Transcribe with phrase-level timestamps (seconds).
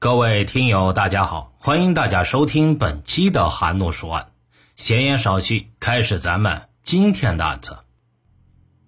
[0.00, 4.28] 各位听友，大家好，欢迎大家收听本期的韩诺说案。
[4.76, 7.78] 闲言少叙，开始咱们今天的案子。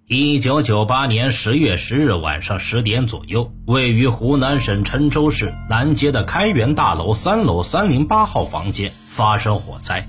[0.06, 10.06] 一九九八年十月十日晚上十点左右，位于湖南省郴州市南街的开元大楼三楼三零八号房间发生火灾。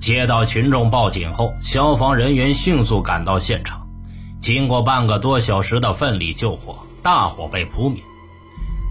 [0.00, 3.86] 接到群众报警后，消防人员迅速赶到现场，
[4.40, 8.02] 经过半个多小时的奋力救火，大火被扑灭。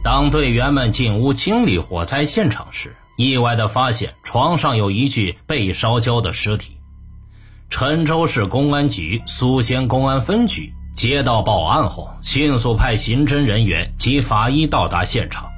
[0.08, 6.78] 当队员们进屋清理火灾现场时，意外的发现床上有一具被烧焦的尸体。
[7.70, 15.50] 郴州市公安局苏仙公安分局接到报案后，迅速派刑侦人员及法医到达现场。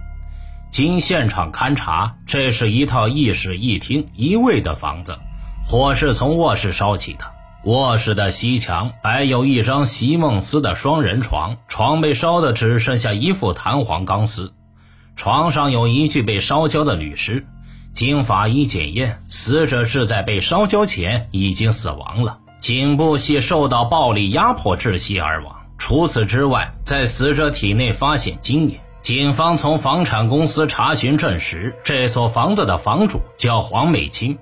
[0.72, 5.20] 经现场勘查，这是一套一室一厅一卫的房子，
[5.64, 7.39] 火是从卧室烧起的。
[7.66, 14.54] 卧室的西墙摆有一张席梦思的双人床，床被烧的只剩下一副弹簧钢丝。
[15.18, 17.46] 床上有一具被烧焦的女尸，
[17.92, 25.54] 经法医检验，死者是在被烧焦前已经死亡了，颈部系受到暴力压迫窒息而亡。
[25.78, 28.78] 除此之外，在死者体内发现金银。
[29.02, 34.38] 警方从房产公司查询证实，这所房子的房主叫黄美清。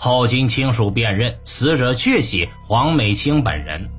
[0.00, 3.90] 后经亲属辨认，死者确系黄美清本人，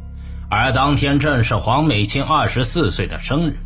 [0.50, 3.60] 而当天正是黄美清二十四岁的生日。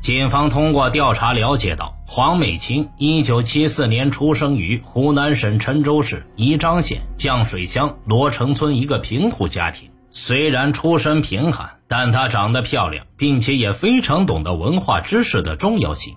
[0.00, 9.88] 警方通过调查了解到，黄美清一九七四年出生于湖南省郴州市宜章县降水乡罗城村一个贫苦家庭。
[10.10, 16.14] 虽然出身贫寒，但她长得漂亮，并且也非常懂得文化知识的重要性。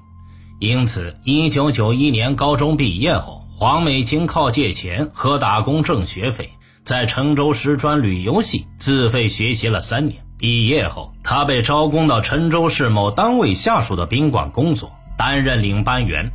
[0.60, 3.45] 因此，一九九一年高中毕业后。
[3.58, 6.50] 黄美清靠借钱和打工挣学费，
[6.84, 10.26] 在郴州师专旅游系自费学习了三年。
[10.38, 16.32] 毕业后，他被招工到郴州市某单位下属的宾馆工作，担任领班员。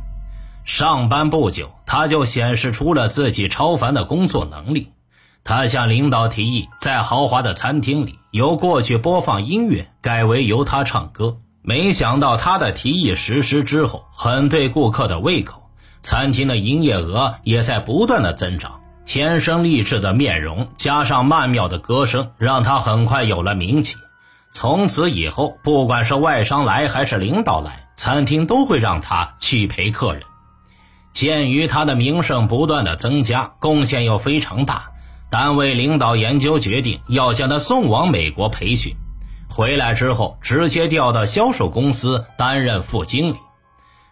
[0.63, 4.89] 上班不久，他就显示出了自己超凡的工作能力。
[5.43, 11.37] 他向领导提议，在豪华的餐厅里，由过去播放音乐改为由他唱歌。
[11.61, 15.60] 没想到，他的提议实施之后，很对顾客的胃口。
[16.01, 23.95] 餐厅的营业额也在不断的增长，天生丽质的面容加上曼妙的歌声，让他很快有了名气。
[24.51, 30.23] 从此以后，不管是外商来还是领导来，餐厅都会让他去陪客人。
[31.13, 34.91] 鉴于他的名声不断的增加，贡献又非常大，
[35.29, 38.95] 单位领导研究决定要将他送往美国培训，
[39.49, 43.35] 回来之后直接调到销售公司担任副经理。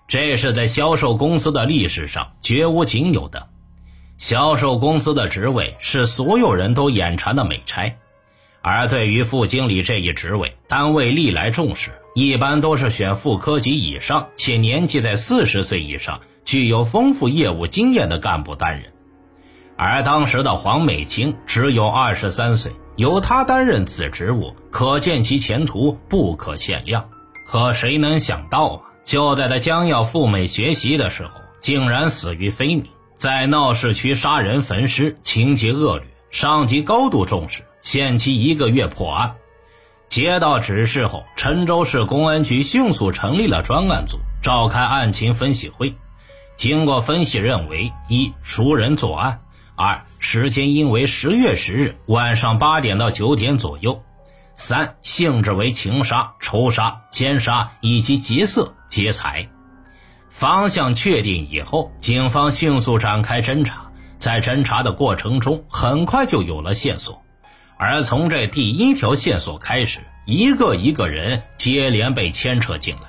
[0.10, 3.48] 这是在销售公司的历史上绝无仅有的。
[4.18, 7.96] 销售公司的职位是所有人都眼馋的美差，
[8.62, 18.92] 而对于副经理这一职位，单位历来重视，一般都是选副科级以上且年纪在四十岁以上、具有丰富业务经验的干部担任。
[19.78, 27.08] 而当时的黄美清只有二十三岁，由她担任此职务，可见其前途不可限量。
[27.48, 28.89] 可谁能想到啊？
[29.10, 32.84] 就在他将要赴美学习的时候，竟然死于非命，
[33.16, 39.34] 在闹市区杀人焚尸，情节恶劣，上级高度重视，限期一个月破案。
[40.06, 45.96] 接到指示后，郴州市公安局迅速成立了专案组，召开案情分析会。
[46.56, 49.42] 经过分析，认为一熟人作案，
[49.76, 54.04] 二时间应为十月十日晚上八点到九点左右。
[54.60, 59.48] 三性质为情杀、仇杀、奸杀以及劫色劫财，
[60.30, 63.90] 方向确定以后，警方迅速展开侦查。
[64.18, 67.24] 在侦查的过程中，很快就有了线索。
[67.78, 73.09] 而从这第一条线索开始，一个一个人接连被牵扯进来。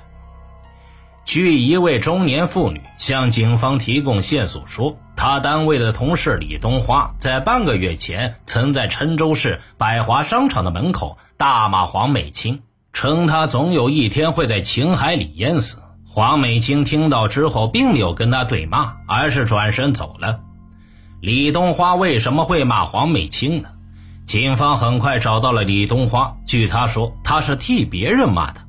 [1.23, 12.61] 据一位中年妇女向警方提供线索说，她单位的同事李东花在半个月前曾在郴州市百华商场的门口大骂黄美清，
[12.91, 15.81] 称她总有一天会在情海里淹死。
[16.05, 20.41] 黄美清听到之后，并没有跟他对骂，而是转身走了。
[21.21, 23.69] 李东花为什么会骂黄美清呢？
[24.25, 28.59] 警方很快找到了李东花，据他说，他是替别人骂的。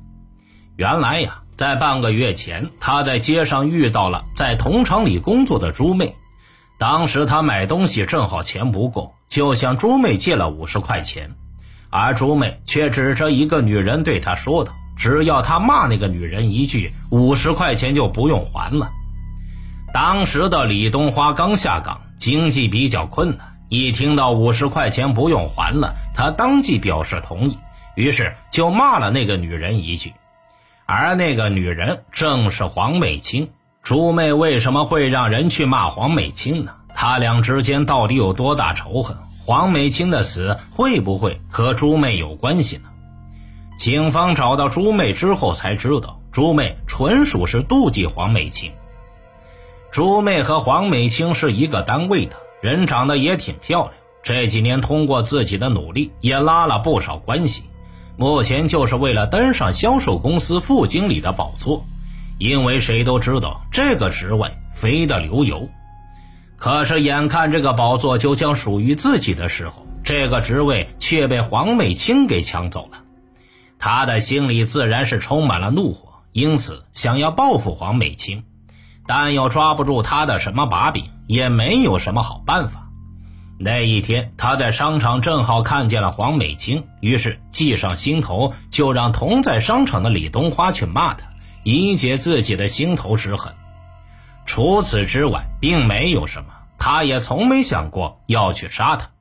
[0.77, 1.42] 原来呀。
[1.55, 6.15] 在半个月前，他在街上遇到了在铜厂里工作的朱妹。
[6.79, 11.35] 当时他买东西正好钱不够，就向朱妹借了五十块钱，
[11.89, 18.89] 而朱妹却指着一个女人对他说道：“只要他骂那个女人一句，五十块钱就不用还了。”
[19.93, 27.57] 当时的李东花刚下岗，经济比较困难，一听到五十块钱不用还了，他当即表示同意，
[27.95, 30.11] 于是就骂了那个女人一句。
[30.95, 33.49] 而那个女人正是黄美清。
[33.81, 36.75] 朱妹为什么会让人去骂黄美清呢？
[36.93, 39.17] 他俩之间到底有多大仇恨？
[39.43, 42.83] 黄美清的死会不会和朱妹有关系呢？
[43.75, 48.71] 警方找到朱妹之后才知道，朱妹纯属是妒忌黄美清。
[49.91, 53.93] 朱妹和黄美清是一个单位的，人长得也挺漂亮。
[54.21, 57.63] 这几年通过自己的努力，也拉了不少关系。
[58.15, 61.85] 目前就是为了登上销售公司副经理的宝座，
[62.37, 65.67] 因为谁都知道这个职位肥得流油。
[66.57, 72.99] 可是眼看这个宝座就将属于自己的时候，这个职位却被黄美清给抢走了。
[73.79, 78.43] 他的心里自然是充满了怒火，因此想要报复黄美清，
[79.07, 82.82] 但又抓不住他的什么把柄，也没有什么好办法。
[83.65, 91.27] 那一天，他在商场正好看见了黄美清，于是计上心头，就让同在商场的李冬花去骂他，
[91.63, 93.53] 以解自己的心头之恨。
[94.45, 99.11] 除此之外，并没有什么，他也从没想过要去杀他。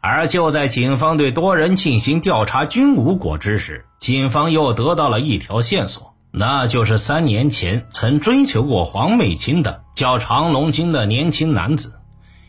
[0.00, 11.94] 而就在警方对多人进行调查均无果之时，警方又得到了一条线索，那就是三年前曾追求过黄美清的叫常龙金的年轻男子。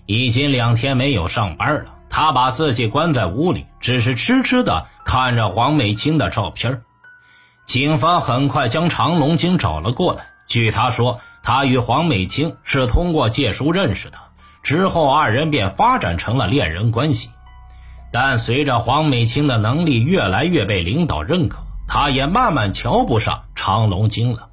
[0.05, 6.81] 已经两天没有上班了，他把自己关在屋里，只是痴痴的看着黄美清的照片。
[7.65, 10.27] 警方很快将常龙金找了过来。
[10.45, 14.17] 据他说，他与黄美清是通过借书认识的，
[14.61, 17.29] 之后二人便发展成了恋人关系。
[18.11, 24.49] 但随着黄美清的能力越来越被领导认可，他也慢慢瞧不上常龙金了。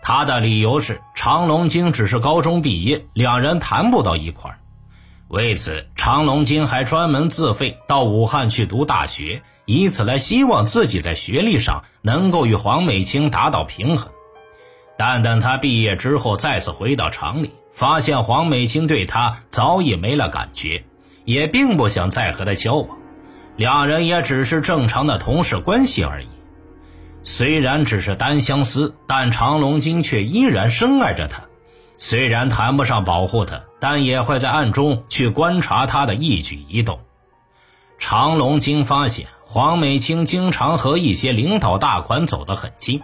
[0.00, 4.58] 他的理由是，常龙金只是高中毕业，两人谈不到一块儿。
[5.28, 14.08] 为此，常龙金还专门自费到武汉去读大学，以此来希望自己在学历上能够与黄美清达到平衡。
[14.96, 20.84] 但等他毕业之后，再次回到厂里，发现黄美清对他早已没了感觉，
[21.24, 22.96] 也并不想再和他交往，
[23.56, 26.28] 两人也只是正常的同事关系而已。
[27.24, 31.42] 虽然只是单相思，但常龙金却依然深爱着他。
[31.96, 36.98] 虽然谈不上保护他，但也会在暗中去观察他的一举一动。
[38.00, 43.00] 常龙经发现黄美清经常和一些领导大款走得很近，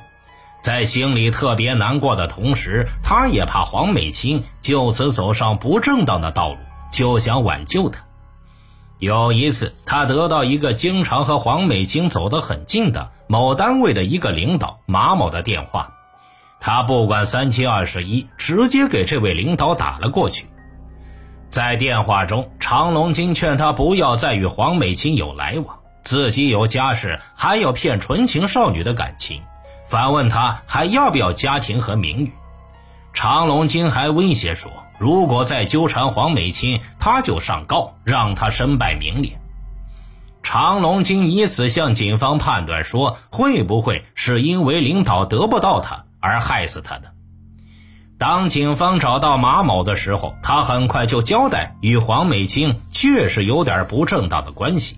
[0.60, 6.58] 在心里特别难过的同时，他也怕黄美清就此走上不正当的道路，
[6.90, 8.00] 就想挽救他。
[8.98, 15.92] 有一次，他得到一个经常和黄美清走得很近的某单位的一个领导马某的电话。
[16.58, 20.46] 他不管三七二十一，直接给这位领导打了过去。
[21.52, 29.42] 在电话中，常龙金劝他不要再与黄美清有来往，自己有家室，还要骗纯情少女的感情，
[29.86, 32.32] 反问他还要不要家庭和名誉。
[33.12, 39.38] 常龙金还威胁说，如果再纠缠黄美清，他就上告，让他身败名裂。
[40.42, 46.06] 常龙金以此向警方判断说，会不会是因为领导得不到他？
[46.18, 47.12] 而害死他的。
[48.22, 54.96] 当警方找到马某的时候，他很快就交代与黄美清确实有点不正当的关系，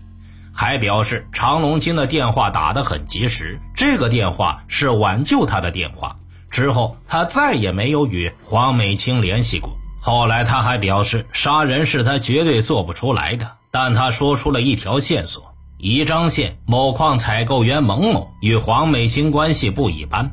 [0.52, 6.16] 还表示常龙金的电话打得很及时，这个电话是挽救他的电话。
[6.50, 9.70] 之后他再也没有与黄美清联系过。
[10.02, 20.32] 后来他还表示，杀人是他绝对做不出来的，但他说出了一条线索：宜章县某矿采购员蒙某与黄美清关系不一般。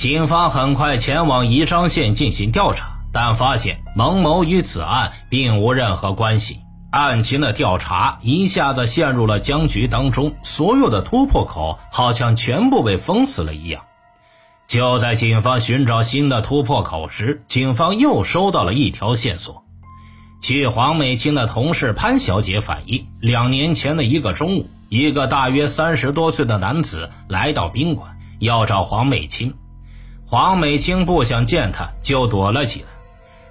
[0.00, 6.60] 警方很快前往宜章县进行调查，但发现蒙某与此案并无任何关系。
[6.90, 13.82] 案情的调查一下子陷入了僵局当中，所有的突破口好像全部被封死了一样。
[14.66, 19.66] 就在警方寻找新的突破口时，警方又收到了一条线索。
[20.40, 29.52] 据黄美清的同事潘小姐反映，两年前的一个中午，一个大约三十多岁的男子来到宾馆，要找黄美清。
[30.30, 32.86] 黄美清不想见他，就躲了起来。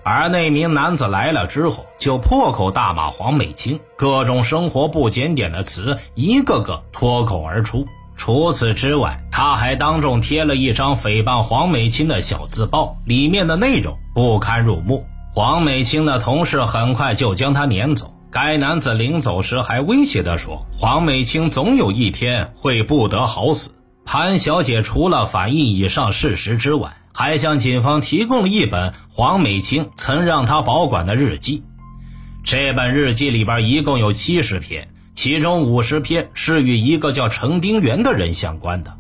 [0.01, 7.86] 而那名男子来了之后，就破口大骂黄美清，各种生活不检点的词一个个脱口而出。
[8.15, 15.05] 除此之外，他还当众贴了一张诽谤黄美清的小字报，里面的内容不堪入目。
[15.33, 18.13] 黄美清的同事很快就将他撵走。
[18.31, 23.71] 该男子临走时还威胁地说：“黄美清总有一天会不得好死。”
[24.11, 31.63] 潘小姐除了反映以上事实之外，还向警方提供了一本黄美清曾让她保管的日记。
[32.43, 38.97] 这本日记里边一共有七十篇，其中五十篇是与一个叫程丁元的人相关的。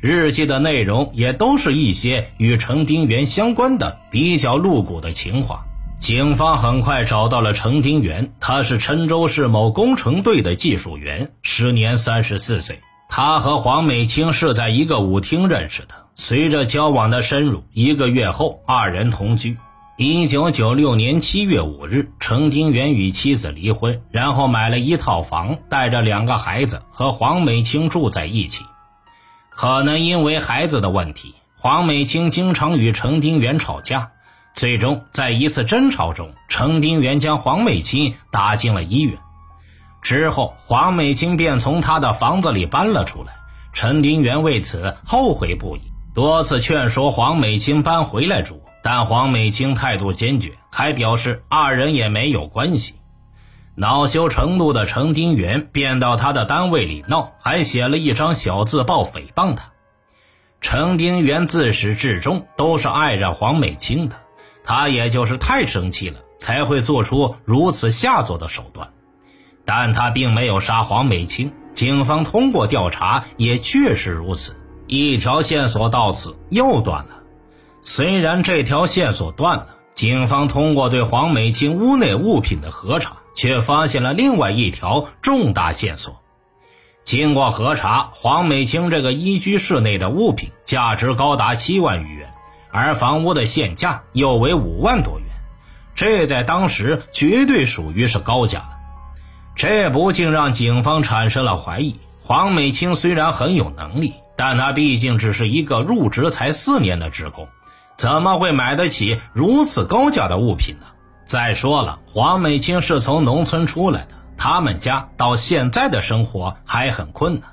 [0.00, 5.66] 日记的内容也都是一些与程丁元相关的比较露骨的情话。
[5.98, 12.80] 警方很快找到了程丁元，他是郴州市某工程队的技术员，时年三十四岁。
[13.08, 15.94] 他和黄美清是在一个舞厅认识的。
[16.14, 19.56] 随着交往的深入，一个月后，二人同居。
[19.96, 28.64] 一九九六年七月五日，程丁原与妻子离婚，然后买了一套房，带着两个孩子和黄美清住在一起。
[29.50, 34.10] 可能因为孩子的问题，黄美清经常与程丁原吵架。
[34.52, 39.18] 最终，在一次争吵中，程丁原将黄美清打进了医院。
[40.00, 43.34] 之后，黄美清便从他的房子里搬了出来。
[43.72, 45.80] 陈丁原为此后悔不已。
[46.14, 52.94] 多次劝说黄美清搬回来住，但黄美清态度坚决，还表示二人也没有关系。
[53.76, 59.70] 恼羞成怒的程丁原便到他的单位里闹，还写了一张小字报诽谤他。
[60.60, 64.16] 程丁原自始至终都是爱着黄美清的，
[64.64, 68.88] 他也就是太生气了，才会做出如此下作的手段。
[69.70, 74.56] 但他并没有杀黄美清，警方通过调查也确实如此。
[74.86, 77.10] 一条线索到此又断了。
[77.82, 86.22] 虽然这条线索断了，警方通过对黄美清屋内物品的核查，却发现了另外一条重大线索。
[87.02, 92.32] 经过核查，黄美清这个一居室内的物品价值高达七万余元，
[92.70, 95.28] 而房屋的现价又为五万多元，
[95.94, 98.77] 这在当时绝对属于是高价了。
[99.58, 104.14] 这不禁让警方产生了怀疑：黄美清虽然很有能力。
[104.40, 107.48] 但他毕竟只是一个入职才四年的职工，
[107.96, 110.86] 怎么会买得起如此高价的物品呢？
[111.26, 117.50] 再说了，黄美清是从农村出来的，他们家到现在的生活还很困难，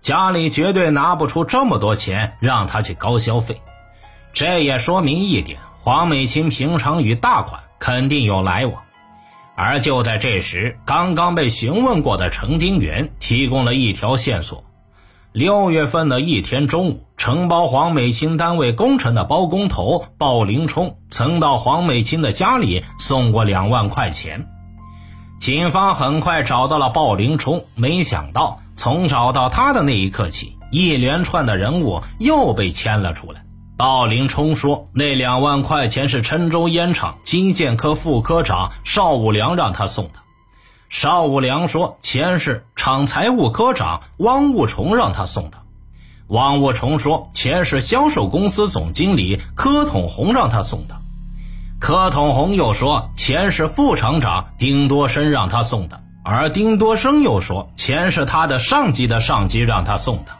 [0.00, 3.62] 家里绝对拿不出这么多钱让他去高消费。
[4.34, 8.82] 这也说明一点，黄美清平常与大款肯定有来往。
[9.60, 14.62] 而就在这时，刚刚被询问过的程丁元提供了一条线索。
[15.32, 24.46] 六月份的一天中午，承包黄美清单位工程的包工头鲍林冲曾到黄美清的家里送过两万块钱。
[25.40, 33.42] 警方很快找到了鲍林冲，没想到从找到他的那一刻起，一连串的人物又被牵了出来。
[33.78, 40.14] 鲍林冲说，那两万块钱是郴州烟厂基建科副科长邵武良让他送的。
[40.88, 45.58] 邵武良说：“钱是厂财务科长汪悟虫让他送的。”
[46.26, 50.96] 汪悟虫说：“钱是销售公司总经理柯统红让他送的。”
[51.78, 60.32] 柯统红又说：“钱是副厂长丁多生让他送的。”而丁多生又说：“钱是他的上级的上级让他送的。”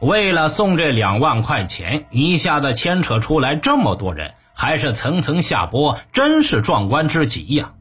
[0.00, 7.72] 为了送这两万块钱，一下子牵扯出来这么多人，还是层层下拨，真是壮观之极呀！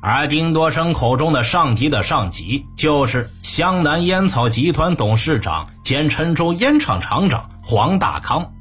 [0.00, 8.54] 而丁多生口中的上级的上级，就是湘南烟草集团董事长兼郴州烟厂厂长黄大康。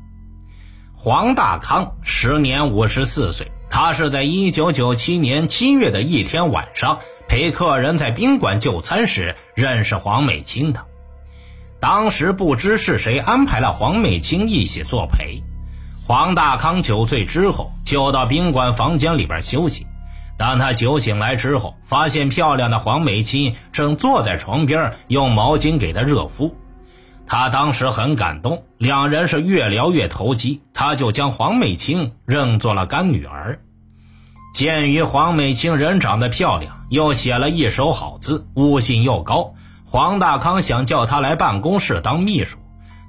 [0.93, 10.90] 黄大康时年五十四岁，他是在一九九七年七月的一天晚上陪客人在宾馆就餐时认识黄美清的。
[11.81, 15.41] 当时不知是谁安排了黄美清一起作陪。
[16.05, 19.87] 黄大康酒醉之后，就到宾馆房间里边休息。
[20.37, 26.55] 当他酒醒来之后，发现漂亮的黄美清正坐在床边，用毛巾给他热敷。
[27.25, 33.59] 他当时很感动，两人是越聊越投机，他就将黄美清认作了干女儿。
[34.53, 39.53] 鉴于黄美清人长得漂亮，又写了一手好字，悟性又高，
[39.91, 42.59] 黄大康想叫他来办公室当秘书，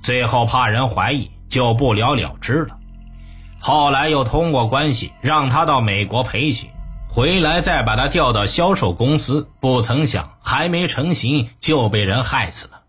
[0.02, 2.76] 最后怕人怀疑，就不了了之了。
[3.60, 6.70] 后来又通过关系让他到美国培训。
[7.06, 12.80] 回来再把他调到销售公司，不曾想还没成型就被人害死了。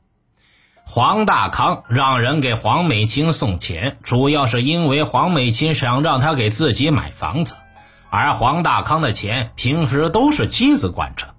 [0.85, 7.53] 黄大康让人给黄美清送钱，主要是因为黄美清想让他给自己买房子，
[8.09, 11.33] 而黄大康的钱平时都是妻子管着，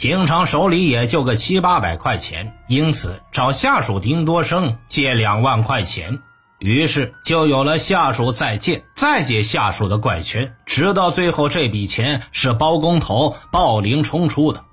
[0.00, 6.20] 平常手里也就个七八百块钱，因此找下属丁多生借两万块钱。
[6.58, 14.64] 于是就有了下属再借再借下属的怪圈，直到最后这笔钱是包工头鲍林冲出的。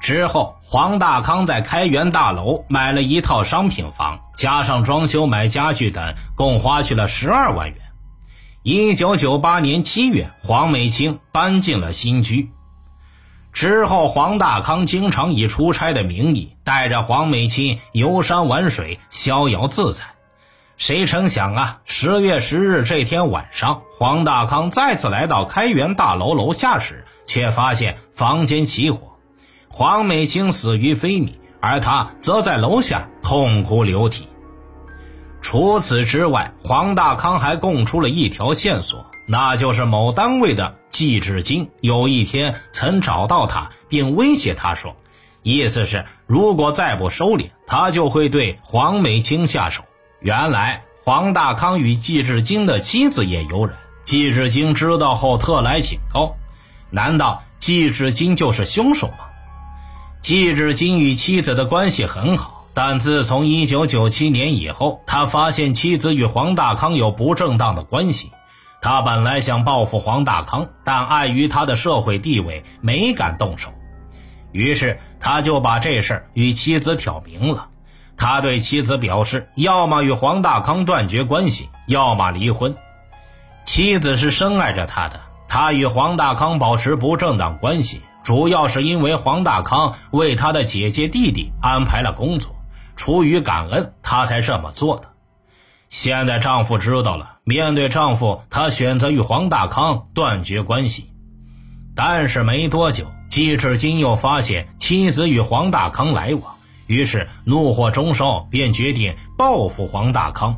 [0.00, 7.78] 之后，黄大康在开元大楼买了一套商品房，加上装修、买家具等，共花去了十二万元。
[8.62, 12.52] 一九九八年七月，黄美清搬进了新居。
[13.56, 20.04] 之后，黄大康经常以出差的名义带着黄美清游山玩水，逍遥自在。
[20.76, 29.16] 谁成想啊，十月十日这天晚上，黄大康再次来到开元大楼楼下时，却发现房间起火，
[29.70, 34.28] 黄美清死于非命，而他则在楼下痛哭流涕。
[35.40, 40.74] 除此之外，黄大康还供出了一条线索，那就是某单位的。
[40.96, 44.96] 季志金有一天曾找到他，并威胁他说
[45.44, 49.84] ：“意思是如果再不收敛，他就会对黄美清下手。”
[50.20, 56.34] 原来黄大康与季志金的妻子也有染，季志金知道后特来警告。
[56.88, 59.18] 难道季志金就是凶手吗？
[60.22, 68.32] 季志金与妻子的关系很好，但自从1997年以后，他发现妻子与黄大康有不正当的关系。
[68.82, 73.72] 他本来想报复黄大康，但碍于他的社会地位，没敢动手。
[74.52, 77.68] 于是，他就把这事儿与妻子挑明了。
[78.16, 82.76] 他对妻子表示，要么与黄大康断绝关系，要么离婚。
[83.64, 92.54] 妻子是深爱着他的，他与黄大康保持不正当关系，主要是因为黄大康为他的姐姐弟弟安排了工作，
[92.94, 95.08] 出于感恩，他才这么做的。
[95.88, 101.10] 现在丈夫知道了，面对丈夫，她选择与黄大康断绝关系。
[101.94, 110.56] 但是没多久，季志金又发现妻子与黄大康来往，于是怒火中烧，便决定报复黄大康。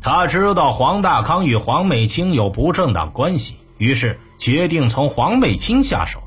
[0.00, 6.20] 他知道黄大康与黄美清有不正当关系，于是决定从黄美清下手。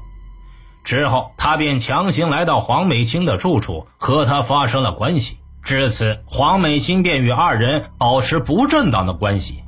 [0.83, 5.37] 之后，他便强行来到黄美清的住处，和她发生了关系。
[5.67, 9.63] 至此，黄美清便与二人保持不正当的关系，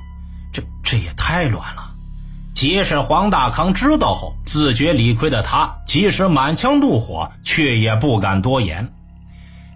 [0.50, 1.90] 这这也太乱了。
[2.54, 8.94] 即使黄大康知道后，自觉理亏的他，即使满腔怒火，却也不敢多言。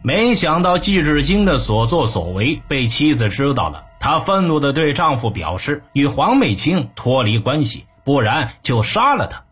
[0.02, 9.42] 没想到季志金的所作所为被妻子知道了，她愤怒地对丈夫表示，与黄美清脱离关系，不然就杀了他。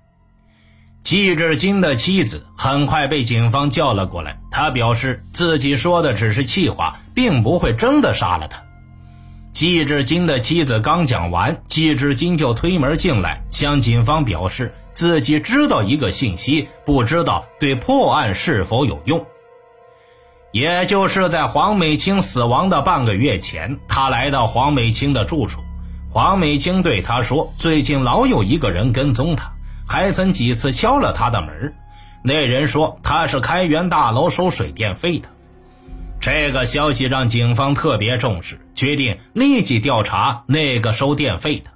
[1.03, 8.63] 季志金的妻子很快被警方叫了过来，他表示自己说的只是气话，并不会真的杀了他。
[9.51, 19.27] 季志金的妻子刚讲完，季志金就推门进来，向警方表示自己知道一个信息，不知道对破案是否有用。
[20.53, 25.61] 也就是在黄美清死亡的半个月前，他来到黄美清的住处，
[26.11, 29.51] 黄美清对他说，最近老有一个人跟踪他。
[29.85, 31.75] 还曾几次敲了他的门，
[32.23, 35.29] 那人说他是开元大楼收水电费的。
[36.21, 41.71] 这个消息让警方特别重视，决定立即调查那个收电费的。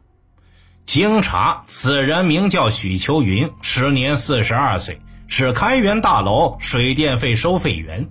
[0.85, 8.09] 经查，此人名叫许秋云，时年四十二岁，是开元大楼水电费收费员。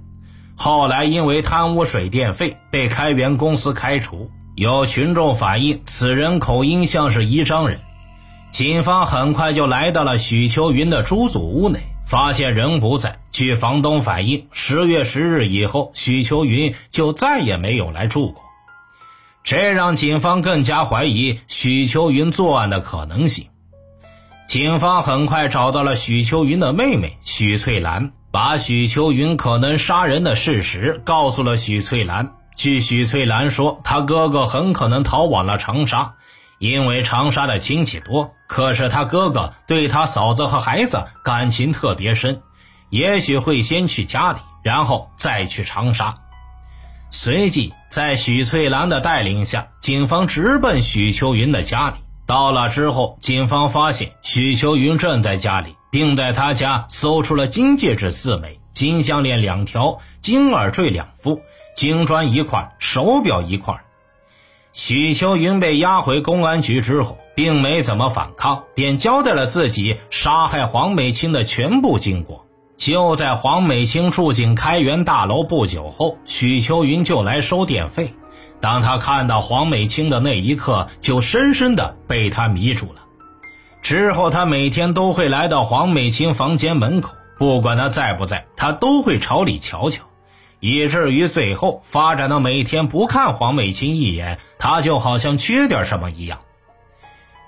[0.57, 4.29] 后来因为贪污水电费被开元公司开除。
[4.55, 7.81] 有群众反映，此人口音像是宜章人。
[8.55, 13.19] 警方很快就来到了许秋云的租祖屋内，发现人不在。
[13.33, 18.41] 据房东反映，十月十日以后，许秋云就再也没有来住过。
[19.43, 23.47] 这让警方更加怀疑许秋云作案的可能性。
[24.47, 32.31] 警方很快找到了许秋云的妹妹许翠兰，把许秋云可能杀人的事实告诉了许翠兰。
[32.55, 36.13] 据许翠兰说，她哥哥很可能逃往了长沙。
[36.59, 42.41] 因为长沙的亲戚多，可是他哥哥对他嫂子和孩子感情特别深，
[42.89, 46.15] 也许会先去家里，然后再去长沙。
[47.11, 51.95] 随即，在许翠兰的带领下，警方直奔许秋云的家里。
[52.25, 61.41] 到了之后，警方发现许秋云正在家里，并在他家搜出了金戒指四枚、金项链两条、金耳坠两副、
[61.75, 63.79] 金砖一块、手表一块。
[64.77, 72.45] 许秋云被押回公安局之后，并没怎么反抗，便交代了自己杀害黄美清的全部经过。
[72.75, 78.13] 就在黄美清住进开元大楼不久后，许秋云就来收电费。
[78.59, 83.01] 当他看到黄美清的那一刻，就深深的被他迷住了。
[83.81, 90.03] 之后，他每天都会来到黄美清房间门口，不管他在不在，他都会朝里瞧瞧。
[90.59, 96.39] 以至于最后发展到每天不看黄美清一眼，他就好像缺点什么一样。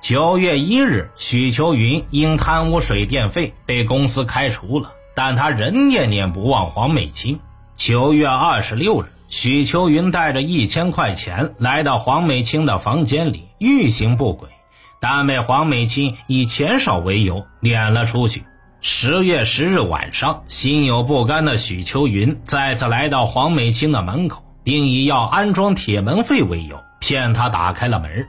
[0.02, 7.40] 九月一日，许秋云因贪污水电费被公司开除了，但他仍念念不忘黄美清。
[7.76, 14.50] 九月二十六日，许秋云带着一千块钱来到黄美清的房间里，欲行不轨，
[15.00, 18.44] 但被黄美清以钱少为由撵了出去。
[18.80, 28.28] 十月十日晚上，心有不甘的许秋云再次来到黄美清的门口，并以要安装铁门费为由，骗她打开了门。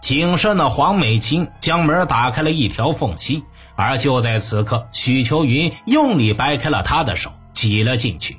[0.00, 3.44] 谨慎的黄美清将门打开了一条缝隙，
[3.76, 8.38] 而就在此刻，许秋云用力掰开了他的手，挤了进去。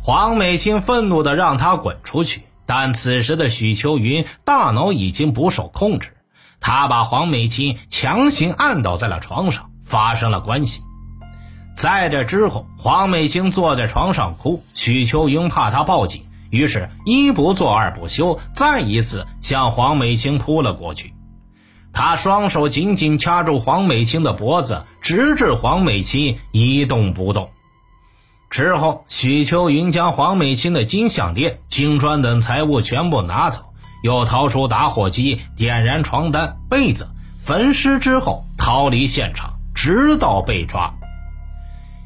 [0.00, 6.16] 黄美清愤怒的让他滚出去，但此时的许秋云大脑已经不受控制，
[6.60, 9.71] 他把黄美清强行按倒在了床上。
[9.84, 10.82] 发生了关系，
[11.76, 14.62] 在这之后，黄美清坐在床上哭。
[14.74, 21.14] 许秋云怕她报警，于是一不做二不休，再一次向黄美清扑了过去。
[21.94, 27.50] 他双手紧紧掐住黄美清的脖子，直至黄美清一动不动。
[28.48, 37.08] 之后，许秋云将黄美清的金项链、金砖等财物全部拿走，又掏出打火机点燃床单、被子，
[37.42, 39.54] 焚尸之后逃离现场。
[39.82, 40.94] 直到被抓。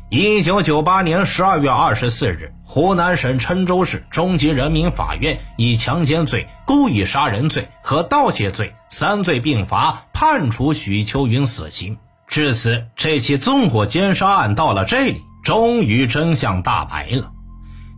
[0.09, 11.99] 一九九八年十二月二十四日，湖南省郴州市中级人民法院以强奸罪、故意杀人罪和盗窃罪三罪并罚，判处许秋云死刑。
[12.27, 17.31] 至此，这起纵火奸杀案到了这里，终于真相大白了。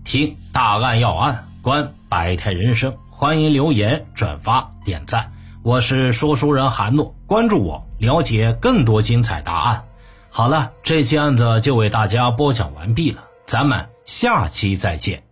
[0.02, 5.30] 听大案要案，观百态人生，欢迎留言、转发、点赞。
[5.62, 9.84] 我是说书人韩诺，关注我，了解更多精彩答案。
[10.30, 15.27] 好了，这期案子就为大家播讲完毕了，咱们下期再见。